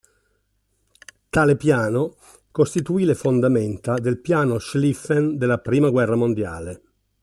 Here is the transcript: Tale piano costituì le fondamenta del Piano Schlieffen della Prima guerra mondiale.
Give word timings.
Tale 1.29 1.55
piano 1.57 2.15
costituì 2.49 3.05
le 3.05 3.13
fondamenta 3.13 3.99
del 3.99 4.17
Piano 4.19 4.57
Schlieffen 4.57 5.37
della 5.37 5.59
Prima 5.59 5.91
guerra 5.91 6.15
mondiale. 6.15 6.81